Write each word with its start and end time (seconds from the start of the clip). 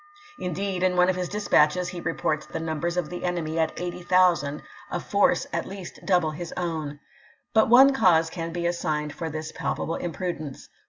Indeed, 0.39 0.81
in 0.81 0.95
one 0.95 1.09
of 1.09 1.15
his 1.15 1.29
dispatches 1.29 1.89
he 1.89 1.99
^^01. 1.99 2.01
x'.,^' 2.01 2.05
reports 2.07 2.45
the 2.47 2.59
numbers 2.59 2.97
of 2.97 3.11
the 3.11 3.23
enemy 3.23 3.59
at 3.59 3.79
80,000, 3.79 4.63
a 4.89 4.99
force 4.99 5.45
^p?94.^" 5.53 5.59
at 5.59 5.67
least 5.67 5.99
double 6.03 6.31
his 6.31 6.51
own. 6.57 6.99
But 7.53 7.69
one 7.69 7.93
cause 7.93 8.31
can 8.31 8.51
be 8.51 8.65
< 8.65 8.65
assigned 8.65 9.13
for 9.13 9.29
this 9.29 9.51
palpable 9.51 9.97
imprudence. 9.97 10.69